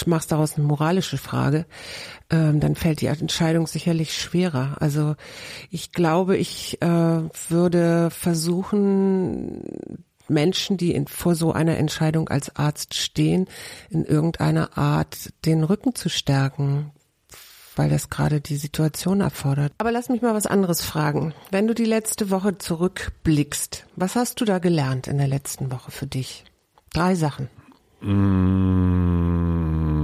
machst 0.07 0.33
daraus 0.33 0.57
eine 0.57 0.67
moralische 0.67 1.19
Frage, 1.19 1.67
ähm, 2.31 2.61
dann 2.61 2.75
fällt 2.75 3.03
die 3.03 3.07
Entscheidung 3.07 3.67
sicherlich 3.67 4.17
schwerer. 4.17 4.77
Also 4.81 5.15
ich 5.71 5.93
glaube, 5.93 6.37
ich 6.39 6.81
äh, 6.81 6.87
würde 6.87 8.11
versuchen, 8.11 10.06
Menschen, 10.29 10.77
die 10.77 10.95
in, 10.95 11.07
vor 11.07 11.35
so 11.35 11.53
einer 11.53 11.77
Entscheidung 11.77 12.29
als 12.29 12.55
Arzt 12.57 12.95
stehen, 12.95 13.47
in 13.91 14.05
irgendeiner 14.05 14.77
Art 14.77 15.33
den 15.45 15.65
Rücken 15.65 15.95
zu 15.95 16.09
stärken, 16.09 16.93
weil 17.77 17.91
das 17.91 18.11
gerade 18.11 18.41
die 18.41 18.57
Situation 18.57 19.21
erfordert. 19.21 19.73
Aber 19.79 19.93
lass 19.93 20.09
mich 20.09 20.23
mal 20.23 20.35
was 20.35 20.47
anderes 20.47 20.83
fragen. 20.83 21.35
Wenn 21.51 21.67
du 21.67 21.75
die 21.75 21.85
letzte 21.85 22.31
Woche 22.31 22.59
zurückblickst, 22.59 23.87
was 23.97 24.17
hast 24.17 24.41
du 24.41 24.45
da 24.45 24.59
gelernt 24.59 25.07
in 25.07 25.19
der 25.19 25.29
letzten 25.29 25.71
Woche 25.71 25.91
für 25.91 26.07
dich? 26.07 26.45
Drei 26.93 27.15
Sachen. 27.15 27.49
Mmh, 28.01 29.96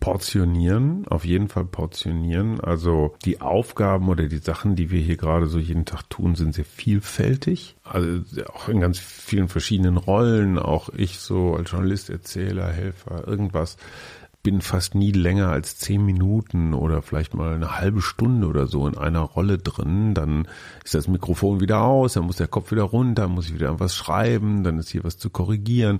portionieren, 0.00 1.06
auf 1.08 1.24
jeden 1.24 1.48
Fall 1.48 1.64
portionieren. 1.64 2.60
Also 2.60 3.14
die 3.24 3.40
Aufgaben 3.40 4.08
oder 4.08 4.28
die 4.28 4.38
Sachen, 4.38 4.76
die 4.76 4.90
wir 4.90 5.00
hier 5.00 5.16
gerade 5.16 5.46
so 5.46 5.58
jeden 5.58 5.84
Tag 5.84 6.08
tun, 6.08 6.34
sind 6.34 6.54
sehr 6.54 6.64
vielfältig. 6.64 7.76
Also 7.84 8.22
auch 8.52 8.68
in 8.68 8.80
ganz 8.80 8.98
vielen 8.98 9.48
verschiedenen 9.48 9.96
Rollen. 9.96 10.58
Auch 10.58 10.88
ich 10.90 11.18
so 11.18 11.54
als 11.54 11.70
Journalist, 11.70 12.10
Erzähler, 12.10 12.68
Helfer, 12.72 13.26
irgendwas 13.26 13.76
bin 14.46 14.60
fast 14.60 14.94
nie 14.94 15.10
länger 15.10 15.48
als 15.48 15.76
zehn 15.76 16.06
Minuten 16.06 16.72
oder 16.72 17.02
vielleicht 17.02 17.34
mal 17.34 17.56
eine 17.56 17.80
halbe 17.80 18.00
Stunde 18.00 18.46
oder 18.46 18.68
so 18.68 18.86
in 18.86 18.96
einer 18.96 19.18
Rolle 19.18 19.58
drin. 19.58 20.14
Dann 20.14 20.46
ist 20.84 20.94
das 20.94 21.08
Mikrofon 21.08 21.58
wieder 21.58 21.80
aus, 21.80 22.12
dann 22.12 22.26
muss 22.26 22.36
der 22.36 22.46
Kopf 22.46 22.70
wieder 22.70 22.84
runter, 22.84 23.26
muss 23.26 23.48
ich 23.48 23.54
wieder 23.54 23.80
was 23.80 23.96
schreiben, 23.96 24.62
dann 24.62 24.78
ist 24.78 24.90
hier 24.90 25.02
was 25.02 25.18
zu 25.18 25.30
korrigieren. 25.30 25.98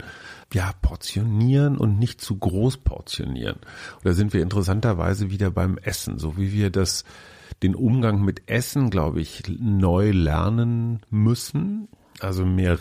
Ja, 0.55 0.71
portionieren 0.81 1.77
und 1.77 1.99
nicht 1.99 2.21
zu 2.21 2.37
groß 2.39 2.77
portionieren. 2.77 3.57
Und 3.57 4.05
da 4.05 4.13
sind 4.13 4.33
wir 4.33 4.43
interessanterweise 4.43 5.29
wieder 5.33 5.51
beim 5.51 5.77
Essen, 5.79 6.21
so 6.21 6.37
wie 6.37 6.53
wir 6.53 6.71
das 6.71 7.03
den 7.65 7.75
Umgang 7.75 8.23
mit 8.23 8.49
Essen, 8.49 8.91
glaube 8.91 9.21
ich, 9.21 9.43
neu 9.59 10.13
lernen 10.13 11.01
müssen. 11.11 11.89
Also 12.21 12.47
mehr 12.47 12.79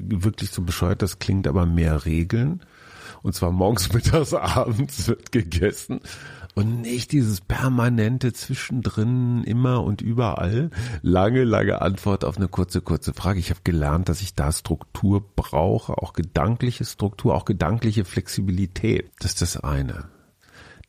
wirklich 0.00 0.50
so 0.50 0.62
bescheuert 0.62 1.02
das 1.02 1.20
klingt, 1.20 1.46
aber 1.46 1.66
mehr 1.66 2.04
Regeln 2.04 2.62
und 3.24 3.34
zwar 3.34 3.50
morgens, 3.50 3.92
mittags, 3.92 4.34
abends 4.34 5.08
wird 5.08 5.32
gegessen. 5.32 6.00
Und 6.54 6.82
nicht 6.82 7.10
dieses 7.10 7.40
permanente 7.40 8.32
Zwischendrin, 8.32 9.42
immer 9.42 9.82
und 9.82 10.02
überall. 10.02 10.70
Lange, 11.02 11.42
lange 11.42 11.82
Antwort 11.82 12.24
auf 12.24 12.36
eine 12.36 12.46
kurze, 12.46 12.80
kurze 12.80 13.12
Frage. 13.12 13.40
Ich 13.40 13.50
habe 13.50 13.60
gelernt, 13.64 14.08
dass 14.08 14.20
ich 14.20 14.34
da 14.34 14.52
Struktur 14.52 15.24
brauche, 15.34 15.98
auch 15.98 16.12
gedankliche 16.12 16.84
Struktur, 16.84 17.34
auch 17.34 17.44
gedankliche 17.44 18.04
Flexibilität. 18.04 19.10
Das 19.18 19.32
ist 19.32 19.42
das 19.42 19.56
eine. 19.56 20.04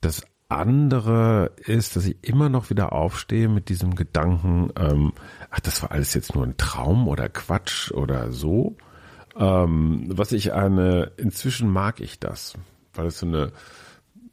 Das 0.02 0.22
andere 0.50 1.54
ist, 1.58 1.96
dass 1.96 2.06
ich 2.06 2.18
immer 2.22 2.50
noch 2.50 2.70
wieder 2.70 2.92
aufstehe 2.94 3.48
mit 3.48 3.70
diesem 3.70 3.96
Gedanken, 3.96 4.72
ähm, 4.78 5.14
ach, 5.50 5.62
das 5.62 5.82
war 5.82 5.92
alles 5.92 6.14
jetzt 6.14 6.36
nur 6.36 6.44
ein 6.44 6.58
Traum 6.58 7.08
oder 7.08 7.30
Quatsch 7.30 7.92
oder 7.92 8.32
so. 8.32 8.76
Ähm, 9.38 10.06
was 10.08 10.32
ich 10.32 10.54
eine, 10.54 11.12
inzwischen 11.18 11.70
mag 11.70 12.00
ich 12.00 12.20
das, 12.20 12.54
weil 12.94 13.08
es 13.08 13.20
so 13.20 13.26
eine 13.26 13.52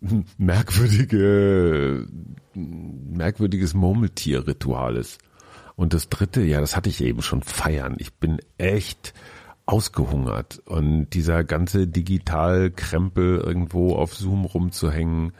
merkwürdige, 0.38 2.06
merkwürdiges 2.54 3.74
Murmeltierritual 3.74 4.96
ist. 4.96 5.20
Und 5.74 5.94
das 5.94 6.08
dritte, 6.08 6.42
ja, 6.42 6.60
das 6.60 6.76
hatte 6.76 6.90
ich 6.90 7.02
eben 7.02 7.22
schon 7.22 7.42
feiern. 7.42 7.96
Ich 7.98 8.14
bin 8.14 8.38
echt 8.58 9.14
ausgehungert 9.64 10.60
und 10.66 11.10
dieser 11.10 11.44
ganze 11.44 11.86
Digitalkrempel 11.86 13.38
irgendwo 13.38 13.94
auf 13.94 14.14
Zoom 14.14 14.44
rumzuhängen, 14.44 15.32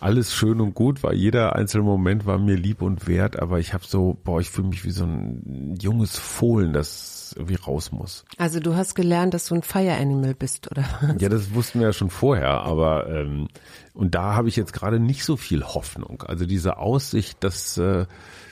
alles 0.00 0.34
schön 0.34 0.60
und 0.60 0.74
gut, 0.74 1.02
weil 1.02 1.14
jeder 1.14 1.56
einzelne 1.56 1.84
Moment 1.84 2.24
war 2.24 2.38
mir 2.38 2.56
lieb 2.56 2.82
und 2.82 3.08
wert, 3.08 3.38
aber 3.38 3.58
ich 3.58 3.74
habe 3.74 3.84
so, 3.84 4.16
boah, 4.24 4.40
ich 4.40 4.48
fühle 4.48 4.68
mich 4.68 4.84
wie 4.84 4.90
so 4.90 5.04
ein 5.04 5.76
junges 5.80 6.16
Fohlen, 6.16 6.72
das 6.72 7.17
irgendwie 7.32 7.56
raus 7.56 7.92
muss. 7.92 8.24
Also 8.36 8.60
du 8.60 8.74
hast 8.74 8.94
gelernt, 8.94 9.34
dass 9.34 9.46
du 9.46 9.54
ein 9.54 9.62
Fire 9.62 9.94
Animal 9.94 10.34
bist, 10.34 10.70
oder? 10.70 10.84
Was? 11.00 11.20
Ja, 11.20 11.28
das 11.28 11.54
wussten 11.54 11.80
wir 11.80 11.88
ja 11.88 11.92
schon 11.92 12.10
vorher, 12.10 12.60
aber 12.60 13.08
ähm, 13.08 13.48
und 13.94 14.14
da 14.14 14.34
habe 14.34 14.48
ich 14.48 14.56
jetzt 14.56 14.72
gerade 14.72 15.00
nicht 15.00 15.24
so 15.24 15.36
viel 15.36 15.64
Hoffnung. 15.64 16.22
Also 16.26 16.46
diese 16.46 16.78
Aussicht, 16.78 17.42
dass 17.42 17.76
äh, 17.78 18.06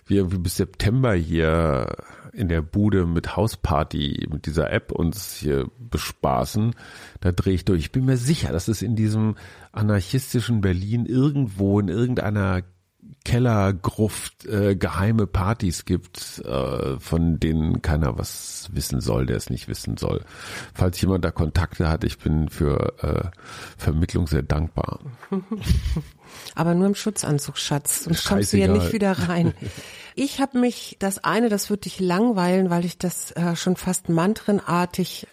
wir 0.06 0.16
irgendwie 0.18 0.38
bis 0.38 0.56
September 0.56 1.14
hier 1.14 1.96
in 2.32 2.48
der 2.48 2.62
Bude 2.62 3.06
mit 3.06 3.36
Hausparty, 3.36 4.28
mit 4.30 4.46
dieser 4.46 4.70
App 4.70 4.92
uns 4.92 5.34
hier 5.34 5.70
bespaßen, 5.78 6.74
da 7.20 7.32
drehe 7.32 7.54
ich 7.54 7.64
durch. 7.64 7.80
Ich 7.80 7.92
bin 7.92 8.04
mir 8.04 8.16
sicher, 8.18 8.52
dass 8.52 8.68
es 8.68 8.82
in 8.82 8.94
diesem 8.94 9.36
anarchistischen 9.72 10.60
Berlin 10.60 11.06
irgendwo 11.06 11.80
in 11.80 11.88
irgendeiner 11.88 12.62
Kellergruft 13.24 14.46
äh, 14.46 14.76
geheime 14.76 15.26
Partys 15.26 15.84
gibt, 15.84 16.38
äh, 16.44 16.98
von 17.00 17.40
denen 17.40 17.82
keiner 17.82 18.18
was 18.18 18.68
wissen 18.72 19.00
soll, 19.00 19.26
der 19.26 19.36
es 19.36 19.50
nicht 19.50 19.68
wissen 19.68 19.96
soll. 19.96 20.24
Falls 20.74 21.00
jemand 21.00 21.24
da 21.24 21.30
Kontakte 21.30 21.88
hat, 21.88 22.04
ich 22.04 22.18
bin 22.18 22.48
für 22.48 22.94
äh, 23.02 23.30
Vermittlung 23.76 24.26
sehr 24.26 24.42
dankbar. 24.42 25.00
Aber 26.54 26.74
nur 26.74 26.86
im 26.86 26.94
Schutzanzug, 26.94 27.58
Schatz. 27.58 28.04
Sonst 28.04 28.26
kommst 28.26 28.52
du 28.52 28.58
ja 28.58 28.68
nicht 28.68 28.92
wieder 28.92 29.12
rein. 29.12 29.54
Ich 30.18 30.40
habe 30.40 30.58
mich, 30.58 30.96
das 30.98 31.22
eine, 31.24 31.50
das 31.50 31.68
wird 31.68 31.84
dich 31.84 32.00
langweilen, 32.00 32.70
weil 32.70 32.86
ich 32.86 32.96
das 32.96 33.32
äh, 33.32 33.54
schon 33.54 33.76
fast 33.76 34.08
mantrenartig 34.08 35.26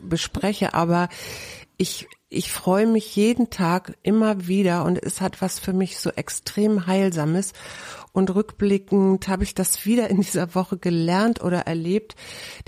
bespreche, 0.00 0.74
aber 0.74 1.08
ich, 1.76 2.06
ich 2.32 2.50
freue 2.50 2.86
mich 2.86 3.14
jeden 3.14 3.50
Tag 3.50 3.96
immer 4.02 4.46
wieder 4.48 4.84
und 4.84 5.02
es 5.02 5.20
hat 5.20 5.42
was 5.42 5.58
für 5.58 5.72
mich 5.72 5.98
so 5.98 6.10
extrem 6.10 6.86
Heilsames. 6.86 7.52
Und 8.12 8.34
rückblickend 8.34 9.28
habe 9.28 9.44
ich 9.44 9.54
das 9.54 9.84
wieder 9.86 10.08
in 10.08 10.20
dieser 10.22 10.54
Woche 10.54 10.78
gelernt 10.78 11.42
oder 11.42 11.60
erlebt. 11.60 12.16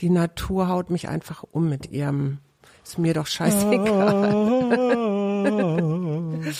Die 0.00 0.10
Natur 0.10 0.68
haut 0.68 0.90
mich 0.90 1.08
einfach 1.08 1.42
um 1.42 1.68
mit 1.68 1.90
ihrem, 1.90 2.38
ist 2.82 2.98
mir 2.98 3.14
doch 3.14 3.26
scheißegal. 3.26 4.34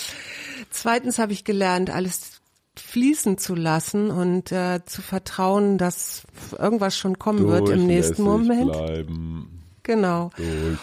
Zweitens 0.71 1.19
habe 1.19 1.33
ich 1.33 1.45
gelernt, 1.45 1.91
alles 1.91 2.41
fließen 2.77 3.39
zu 3.39 3.55
lassen 3.55 4.11
und 4.11 4.51
äh, 4.51 4.81
zu 4.85 5.03
vertrauen, 5.03 5.79
dass 5.79 6.25
irgendwas 6.59 6.97
schon 6.97 7.19
kommen 7.19 7.47
wird 7.47 7.69
im 7.69 7.87
nächsten 7.87 8.23
Moment. 8.23 8.73
Bleiben. 8.73 9.54
Genau. 9.85 10.31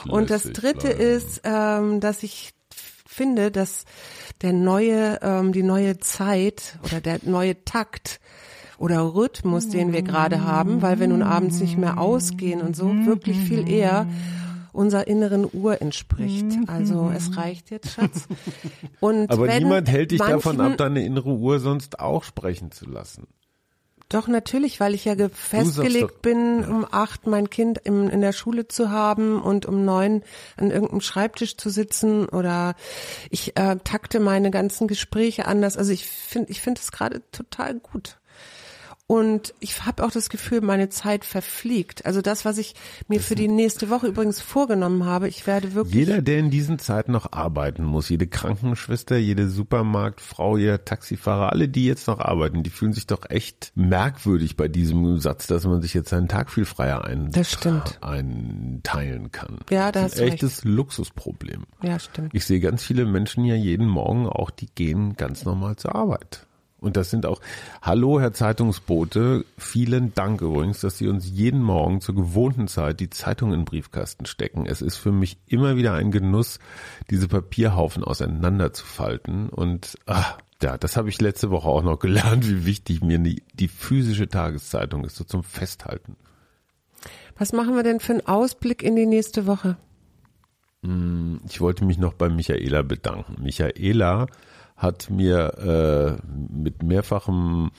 Und 0.07 0.29
das 0.29 0.43
Dritte 0.43 0.87
bleiben. 0.87 1.01
ist, 1.01 1.41
ähm, 1.43 1.99
dass 1.99 2.23
ich 2.23 2.53
finde, 3.05 3.51
dass 3.51 3.83
der 4.41 4.53
neue, 4.53 5.19
ähm, 5.21 5.51
die 5.51 5.63
neue 5.63 5.99
Zeit 5.99 6.79
oder 6.85 7.01
der 7.01 7.19
neue 7.23 7.63
Takt 7.65 8.21
oder 8.77 9.13
Rhythmus, 9.13 9.69
den 9.69 9.91
wir 9.91 10.01
gerade 10.01 10.43
haben, 10.43 10.81
weil 10.81 10.99
wir 10.99 11.07
nun 11.07 11.21
abends 11.21 11.59
nicht 11.59 11.77
mehr 11.77 11.99
ausgehen 11.99 12.61
und 12.61 12.75
so, 12.75 13.05
wirklich 13.05 13.37
viel 13.37 13.69
eher 13.69 14.07
unserer 14.73 15.07
inneren 15.07 15.47
Uhr 15.51 15.81
entspricht. 15.81 16.45
Also 16.67 17.11
es 17.15 17.35
reicht 17.37 17.69
jetzt, 17.71 17.91
Schatz. 17.91 18.27
Und 18.99 19.29
Aber 19.29 19.47
niemand 19.59 19.89
hält 19.89 20.11
dich 20.11 20.19
davon 20.19 20.61
ab, 20.61 20.77
deine 20.77 21.05
innere 21.05 21.29
Uhr 21.29 21.59
sonst 21.59 21.99
auch 21.99 22.23
sprechen 22.23 22.71
zu 22.71 22.89
lassen. 22.89 23.27
Doch, 24.11 24.27
natürlich, 24.27 24.81
weil 24.81 24.93
ich 24.93 25.05
ja 25.05 25.15
festgelegt 25.29 26.21
bin, 26.21 26.65
um 26.65 26.85
acht 26.91 27.27
mein 27.27 27.49
Kind 27.49 27.79
im, 27.85 28.09
in 28.09 28.19
der 28.19 28.33
Schule 28.33 28.67
zu 28.67 28.91
haben 28.91 29.41
und 29.41 29.65
um 29.65 29.85
neun 29.85 30.23
an 30.57 30.69
irgendeinem 30.69 30.99
Schreibtisch 30.99 31.55
zu 31.55 31.69
sitzen 31.69 32.27
oder 32.27 32.75
ich 33.29 33.55
äh, 33.55 33.77
takte 33.85 34.19
meine 34.19 34.51
ganzen 34.51 34.89
Gespräche 34.89 35.45
anders. 35.45 35.77
Also 35.77 35.93
ich 35.93 36.05
finde, 36.07 36.51
ich 36.51 36.59
finde 36.59 36.81
es 36.81 36.91
gerade 36.91 37.21
total 37.31 37.79
gut. 37.79 38.17
Und 39.11 39.53
ich 39.59 39.85
habe 39.85 40.05
auch 40.05 40.11
das 40.11 40.29
Gefühl, 40.29 40.61
meine 40.61 40.87
Zeit 40.87 41.25
verfliegt. 41.25 42.05
Also 42.05 42.21
das, 42.21 42.45
was 42.45 42.57
ich 42.57 42.75
mir 43.09 43.19
für 43.19 43.35
die 43.35 43.49
nächste 43.49 43.89
Woche 43.89 44.07
übrigens 44.07 44.39
vorgenommen 44.39 45.03
habe, 45.03 45.27
ich 45.27 45.45
werde 45.45 45.73
wirklich. 45.73 45.95
Jeder, 45.95 46.21
der 46.21 46.39
in 46.39 46.49
diesen 46.49 46.79
Zeiten 46.79 47.11
noch 47.11 47.33
arbeiten 47.33 47.83
muss, 47.83 48.07
jede 48.07 48.25
Krankenschwester, 48.25 49.17
jede 49.17 49.49
Supermarktfrau, 49.49 50.55
jeder 50.55 50.85
Taxifahrer, 50.85 51.51
alle, 51.51 51.67
die 51.67 51.87
jetzt 51.87 52.07
noch 52.07 52.19
arbeiten, 52.19 52.63
die 52.63 52.69
fühlen 52.69 52.93
sich 52.93 53.05
doch 53.05 53.29
echt 53.29 53.73
merkwürdig 53.75 54.55
bei 54.55 54.69
diesem 54.69 55.19
Satz, 55.19 55.45
dass 55.45 55.65
man 55.65 55.81
sich 55.81 55.93
jetzt 55.93 56.07
seinen 56.07 56.29
Tag 56.29 56.49
viel 56.49 56.63
freier 56.63 57.03
ein 57.03 57.31
das 57.31 57.51
stimmt. 57.51 57.97
einteilen 57.99 59.33
kann. 59.33 59.57
Ja, 59.69 59.91
das, 59.91 60.03
das 60.03 60.13
ist 60.13 60.21
ein 60.21 60.27
echtes 60.29 60.57
recht. 60.59 60.73
Luxusproblem. 60.73 61.65
Ja, 61.83 61.99
stimmt. 61.99 62.33
Ich 62.33 62.45
sehe 62.45 62.61
ganz 62.61 62.81
viele 62.81 63.05
Menschen 63.05 63.43
ja 63.43 63.55
jeden 63.55 63.89
Morgen 63.89 64.29
auch, 64.29 64.51
die 64.51 64.67
gehen 64.73 65.17
ganz 65.17 65.43
normal 65.43 65.75
zur 65.75 65.95
Arbeit. 65.95 66.47
Und 66.81 66.97
das 66.97 67.11
sind 67.11 67.27
auch, 67.27 67.39
hallo 67.83 68.19
Herr 68.19 68.33
Zeitungsbote, 68.33 69.45
vielen 69.55 70.15
Dank 70.15 70.41
übrigens, 70.41 70.81
dass 70.81 70.97
Sie 70.97 71.07
uns 71.07 71.29
jeden 71.29 71.61
Morgen 71.61 72.01
zur 72.01 72.15
gewohnten 72.15 72.67
Zeit 72.67 72.99
die 72.99 73.11
Zeitung 73.11 73.53
in 73.53 73.59
den 73.59 73.65
Briefkasten 73.65 74.25
stecken. 74.25 74.65
Es 74.65 74.81
ist 74.81 74.97
für 74.97 75.11
mich 75.11 75.37
immer 75.45 75.75
wieder 75.75 75.93
ein 75.93 76.09
Genuss, 76.09 76.57
diese 77.11 77.27
Papierhaufen 77.27 78.03
auseinanderzufalten 78.03 79.49
und 79.49 79.95
ach, 80.07 80.39
Ja, 80.61 80.77
das 80.77 80.97
habe 80.97 81.09
ich 81.09 81.21
letzte 81.21 81.49
Woche 81.51 81.67
auch 81.69 81.83
noch 81.83 81.99
gelernt, 81.99 82.47
wie 82.47 82.65
wichtig 82.65 83.01
mir 83.01 83.19
die, 83.19 83.43
die 83.53 83.67
physische 83.67 84.27
Tageszeitung 84.27 85.05
ist, 85.05 85.15
so 85.15 85.23
zum 85.23 85.43
Festhalten. 85.43 86.15
Was 87.37 87.53
machen 87.53 87.75
wir 87.75 87.83
denn 87.83 87.99
für 87.99 88.13
einen 88.13 88.27
Ausblick 88.27 88.83
in 88.83 88.95
die 88.95 89.05
nächste 89.07 89.47
Woche? 89.47 89.77
Ich 91.47 91.61
wollte 91.61 91.85
mich 91.85 91.99
noch 91.99 92.13
bei 92.13 92.29
Michaela 92.29 92.81
bedanken. 92.81 93.41
Michaela 93.41 94.25
hat 94.81 95.09
mir 95.11 96.17
äh, 96.19 96.27
mit 96.51 96.81
mehrfachem 96.81 97.69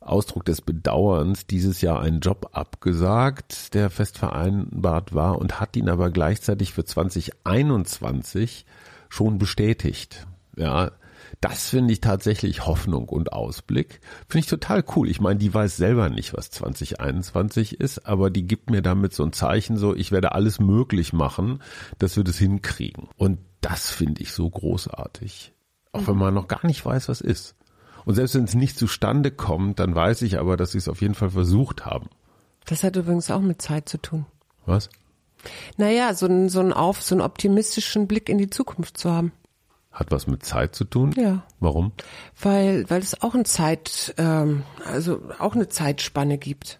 Ausdruck 0.00 0.44
des 0.44 0.62
Bedauerns 0.62 1.46
dieses 1.46 1.82
Jahr 1.82 2.00
einen 2.00 2.20
Job 2.20 2.50
abgesagt, 2.52 3.74
der 3.74 3.90
fest 3.90 4.16
vereinbart 4.18 5.14
war 5.14 5.38
und 5.38 5.60
hat 5.60 5.76
ihn 5.76 5.88
aber 5.88 6.10
gleichzeitig 6.10 6.72
für 6.72 6.84
2021 6.84 8.64
schon 9.08 9.38
bestätigt. 9.38 10.26
Ja, 10.56 10.92
das 11.40 11.68
finde 11.68 11.92
ich 11.92 12.00
tatsächlich 12.00 12.66
Hoffnung 12.66 13.08
und 13.08 13.32
Ausblick. 13.32 14.00
Finde 14.28 14.44
ich 14.44 14.46
total 14.46 14.82
cool. 14.94 15.10
Ich 15.10 15.20
meine, 15.20 15.38
die 15.38 15.52
weiß 15.52 15.76
selber 15.76 16.08
nicht, 16.08 16.34
was 16.34 16.50
2021 16.50 17.80
ist, 17.80 18.06
aber 18.06 18.30
die 18.30 18.46
gibt 18.46 18.70
mir 18.70 18.80
damit 18.80 19.12
so 19.12 19.24
ein 19.24 19.32
Zeichen, 19.32 19.76
so 19.76 19.94
ich 19.94 20.12
werde 20.12 20.32
alles 20.32 20.60
möglich 20.60 21.12
machen, 21.12 21.60
dass 21.98 22.16
wir 22.16 22.24
das 22.24 22.38
hinkriegen. 22.38 23.08
Und 23.16 23.40
das 23.60 23.90
finde 23.90 24.22
ich 24.22 24.32
so 24.32 24.48
großartig. 24.48 25.52
Auch 25.96 26.08
wenn 26.08 26.16
man 26.16 26.34
noch 26.34 26.48
gar 26.48 26.64
nicht 26.66 26.84
weiß, 26.84 27.08
was 27.08 27.20
ist. 27.20 27.54
Und 28.04 28.14
selbst 28.14 28.34
wenn 28.34 28.44
es 28.44 28.54
nicht 28.54 28.78
zustande 28.78 29.30
kommt, 29.30 29.80
dann 29.80 29.94
weiß 29.94 30.22
ich 30.22 30.38
aber, 30.38 30.56
dass 30.56 30.72
sie 30.72 30.78
es 30.78 30.88
auf 30.88 31.00
jeden 31.00 31.14
Fall 31.14 31.30
versucht 31.30 31.84
haben. 31.84 32.08
Das 32.64 32.82
hat 32.82 32.96
übrigens 32.96 33.30
auch 33.30 33.40
mit 33.40 33.60
Zeit 33.60 33.88
zu 33.88 33.98
tun. 33.98 34.26
Was? 34.64 34.90
Naja, 35.76 36.14
so 36.14 36.26
einen, 36.26 36.48
so 36.48 36.60
einen 36.60 36.72
auf, 36.72 37.02
so 37.02 37.14
einen 37.14 37.22
optimistischen 37.22 38.06
Blick 38.06 38.28
in 38.28 38.38
die 38.38 38.50
Zukunft 38.50 38.98
zu 38.98 39.10
haben. 39.10 39.32
Hat 39.92 40.10
was 40.10 40.26
mit 40.26 40.44
Zeit 40.44 40.74
zu 40.74 40.84
tun? 40.84 41.14
Ja. 41.16 41.44
Warum? 41.58 41.92
Weil, 42.40 42.88
weil 42.90 43.00
es 43.00 43.22
auch 43.22 43.34
ein 43.34 43.44
Zeit, 43.44 44.14
ähm, 44.18 44.64
also 44.84 45.22
auch 45.38 45.54
eine 45.54 45.68
Zeitspanne 45.68 46.38
gibt. 46.38 46.78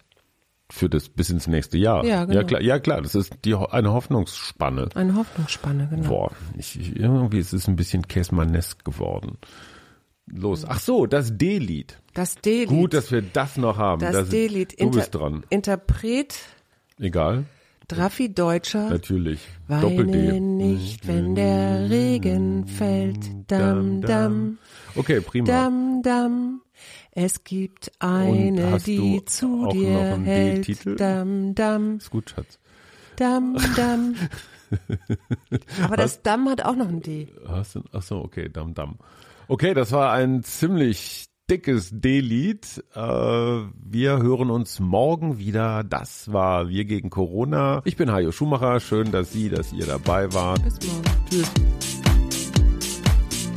Für 0.69 0.89
das 0.89 1.07
bis 1.07 1.29
ins 1.29 1.47
nächste 1.47 1.77
Jahr. 1.77 2.03
Ja, 2.03 2.25
genau. 2.25 2.39
Ja 2.39 2.43
klar, 2.43 2.61
ja, 2.61 2.79
klar 2.79 3.01
das 3.01 3.15
ist 3.15 3.33
die, 3.45 3.55
eine 3.55 3.93
Hoffnungsspanne. 3.93 4.89
Eine 4.95 5.15
Hoffnungsspanne, 5.15 5.87
genau. 5.89 6.09
Boah, 6.09 6.31
ich, 6.57 6.77
ich, 6.79 6.95
irgendwie 6.97 7.39
ist 7.39 7.53
es 7.53 7.67
ein 7.67 7.77
bisschen 7.77 8.07
Käsmanesk 8.07 8.83
geworden. 8.83 9.37
Los. 10.25 10.65
Ach 10.65 10.81
so, 10.81 11.05
das 11.05 11.37
D-Lied. 11.37 11.97
Das 12.13 12.35
D-Lied. 12.35 12.67
Gut, 12.67 12.93
dass 12.93 13.11
wir 13.11 13.21
das 13.21 13.55
noch 13.55 13.77
haben. 13.77 14.01
das 14.01 14.27
D-Lied. 14.27 14.79
Du 14.79 14.91
bist 14.91 15.15
dran. 15.15 15.45
Interpret 15.49 16.35
Egal. 16.99 17.45
Draffi 17.87 18.33
Deutscher. 18.33 18.89
Natürlich. 18.89 19.39
Weine 19.67 20.41
nicht, 20.41 21.07
wenn 21.07 21.35
der 21.35 21.89
Regen 21.89 22.67
fällt. 22.67 23.19
Dam, 23.47 24.01
dam. 24.01 24.57
Okay, 24.95 25.21
prima. 25.21 25.45
Dam, 25.45 26.01
dam. 26.03 26.61
Es 27.11 27.43
gibt 27.43 27.91
eine, 27.99 28.71
hast 28.71 28.87
die 28.87 28.97
du 28.97 29.19
zu 29.25 29.65
auch 29.67 29.71
dir 29.73 29.89
noch 29.91 30.13
einen 30.13 30.25
hält. 30.25 30.67
D-Titel? 30.67 30.95
Dam, 30.95 31.55
dam, 31.55 31.97
Ist 31.97 32.09
gut, 32.09 32.29
Schatz. 32.31 32.59
dam, 33.15 33.57
dam. 33.75 34.15
Aber 35.83 35.95
das 35.97 36.21
Dam 36.23 36.49
hat 36.49 36.63
auch 36.65 36.75
noch 36.75 36.89
ein 36.89 37.01
D. 37.01 37.27
Hast 37.47 37.75
du, 37.75 37.83
ach 37.93 38.01
so, 38.01 38.17
okay, 38.17 38.49
Dam 38.49 38.73
Dam. 38.73 38.97
Okay, 39.47 39.73
das 39.73 39.91
war 39.93 40.11
ein 40.11 40.43
ziemlich 40.43 41.27
dickes 41.49 41.89
D-Lied. 41.93 42.83
Äh, 42.93 42.99
wir 42.99 44.17
hören 44.17 44.49
uns 44.51 44.81
morgen 44.81 45.37
wieder. 45.37 45.85
Das 45.85 46.33
war 46.33 46.67
Wir 46.67 46.83
gegen 46.83 47.09
Corona. 47.09 47.81
Ich 47.85 47.95
bin 47.95 48.11
Hajo 48.11 48.33
Schumacher. 48.33 48.81
Schön, 48.81 49.11
dass 49.13 49.31
Sie, 49.31 49.49
dass 49.49 49.71
ihr 49.71 49.85
dabei 49.85 50.33
wart. 50.33 50.61
Bis 50.63 50.77
morgen. 50.85 51.03
Tschüss. 51.29 51.51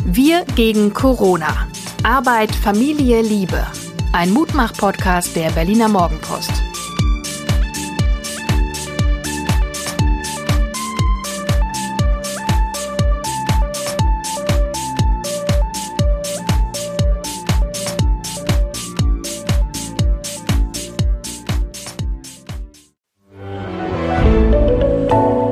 Wir 0.07 0.45
gegen 0.55 0.93
Corona. 0.95 1.67
Arbeit, 2.03 2.55
Familie, 2.55 3.21
Liebe. 3.21 3.67
Ein 4.13 4.31
Mutmach-Podcast 4.31 5.37
der 5.37 5.51
Berliner 5.51 5.89
Morgenpost. 5.89 6.51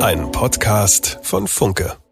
Ein 0.00 0.32
Podcast 0.32 1.18
von 1.22 1.46
Funke. 1.46 2.07